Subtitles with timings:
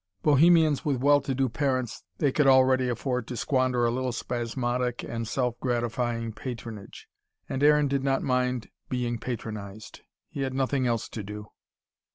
[0.23, 5.03] Bohemians with well to do parents, they could already afford to squander a little spasmodic
[5.03, 7.07] and self gratifying patronage.
[7.47, 10.01] And Aaron did not mind being patronised.
[10.27, 11.51] He had nothing else to do.